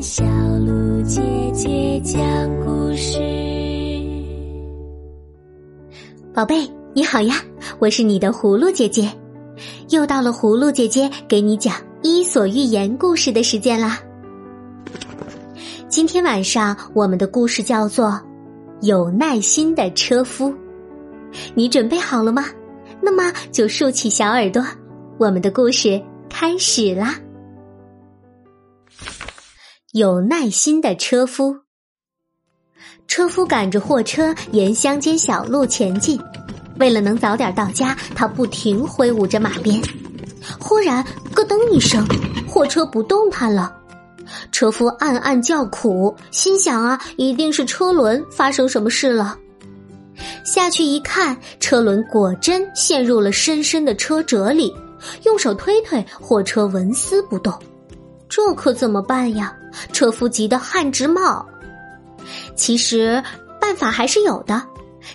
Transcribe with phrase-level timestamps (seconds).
[0.00, 0.24] 小
[0.58, 1.22] 鹿姐
[1.54, 2.20] 姐讲
[2.64, 3.18] 故事。
[6.34, 7.36] 宝贝，你好呀，
[7.78, 9.10] 我是你的葫芦姐姐，
[9.88, 13.98] 又到了葫芦姐姐给你讲《伊索寓言》故事的时间啦。
[15.88, 18.08] 今天晚上我们的故事叫做
[18.82, 20.50] 《有耐心的车夫》，
[21.54, 22.44] 你准备好了吗？
[23.00, 24.62] 那么就竖起小耳朵，
[25.16, 27.18] 我们的故事开始啦。
[29.96, 31.56] 有耐心的车夫，
[33.08, 36.20] 车夫赶着货车沿乡间小路前进，
[36.78, 39.80] 为了能早点到家，他不停挥舞着马鞭。
[40.60, 41.02] 忽然，
[41.34, 42.06] 咯噔一声，
[42.46, 43.74] 货车不动弹了。
[44.52, 49.38] 车夫暗暗叫苦，心想啊，一定是车轮发生什么事了。
[50.44, 54.70] 下去一看，车轮果真陷入了深深的车辙里，
[55.24, 57.58] 用手推推，货车纹丝不动。
[58.36, 59.56] 这可怎么办呀？
[59.94, 61.42] 车夫急得汗直冒。
[62.54, 63.22] 其实
[63.58, 64.62] 办法还是有的，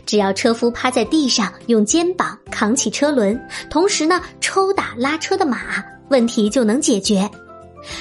[0.08, 5.60] 只要车夫趴在地上，用肩膀扛起车轮，同时呢抽打拉车的马，
[6.10, 7.30] 问题就能解决。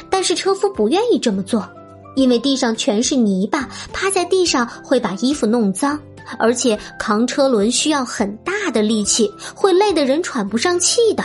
[0.08, 1.68] 但是车夫不愿意这么做，
[2.16, 6.00] 因为地上全是泥巴，趴在地上会把衣服弄脏，
[6.38, 11.22] 而且扛车轮需要很大的力气，会累得人喘不上气的。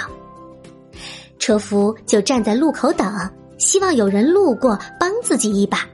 [1.39, 3.31] 车夫就站在路口等。
[3.58, 5.88] 希望有人路过帮自己一把，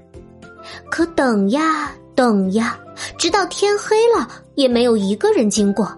[0.90, 2.78] 可等呀等呀，
[3.18, 5.92] 直到天黑了也没有一个人经过。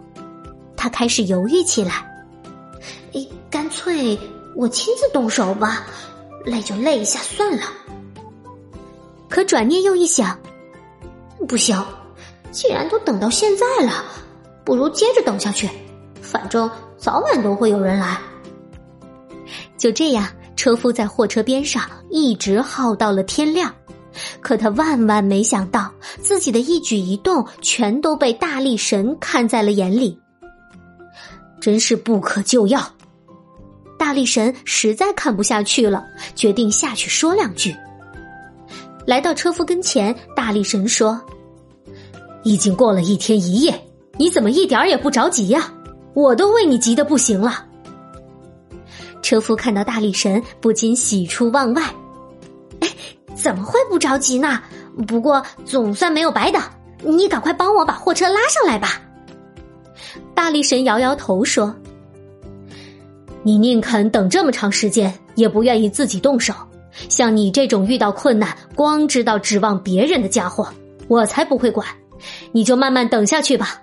[0.76, 2.06] 他开始犹豫起来，
[3.50, 4.18] 干脆
[4.56, 5.88] 我亲自动手吧，
[6.44, 7.64] 累就累一下算了。
[9.30, 10.38] 可转念又一想，
[11.48, 11.82] 不行，
[12.52, 14.04] 既然都等到现在了，
[14.66, 15.70] 不如接着等下去，
[16.22, 18.20] 反正早晚都会有人来。
[19.78, 20.28] 就这样。
[20.64, 23.70] 车夫在货车边上一直耗到了天亮，
[24.40, 30.18] 可他万万没想到，自己的一举一动全都被大力神看在了眼里。
[31.60, 32.82] 真是不可救药！
[34.00, 37.76] 大力神实在看不下去了，决定下去说两句。
[39.06, 41.22] 来到车夫跟前，大力神说
[42.44, 43.78] ：“已经过了一天一夜，
[44.18, 45.74] 你怎么一点也不着急呀？
[46.14, 47.66] 我都为你急得不行了。”
[49.24, 51.82] 车夫看到大力神，不禁喜出望外。
[52.82, 52.90] 哎，
[53.34, 54.62] 怎么会不着急呢？
[55.08, 56.62] 不过总算没有白等。
[57.06, 59.02] 你赶快帮我把货车拉上来吧。
[60.34, 61.76] 大力神摇摇头说
[63.44, 66.54] ：“你宁肯等这么长时间，也不愿意自己动手。
[67.10, 70.68] 像你这种遇到困难光知道指望别人的家伙，
[71.08, 71.86] 我才不会管。
[72.52, 73.82] 你就慢慢等下去吧。”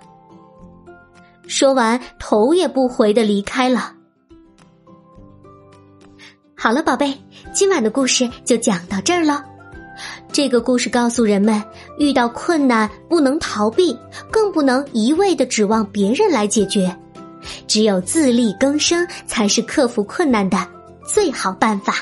[1.45, 3.93] 说完，头也不回的离开了。
[6.63, 7.11] 好了，宝贝，
[7.51, 9.43] 今晚的故事就讲到这儿了。
[10.31, 11.59] 这个故事告诉人们，
[11.97, 13.97] 遇到困难不能逃避，
[14.29, 16.95] 更不能一味的指望别人来解决，
[17.65, 20.55] 只有自力更生才是克服困难的
[21.03, 21.95] 最好办法。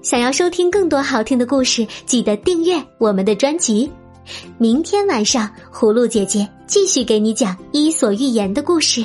[0.00, 3.90] 想要收听更多好听的故事，记得订阅我们的专辑。
[4.56, 9.04] 明天晚上，葫芦姐姐继续给你讲《伊索寓言》的故事。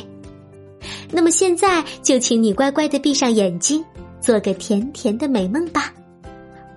[1.12, 3.84] 那么现在就请你乖乖的闭上眼睛，
[4.20, 5.94] 做个甜甜的美梦吧，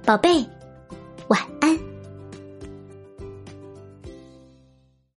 [0.04, 0.44] 宝贝，
[1.28, 1.53] 晚安。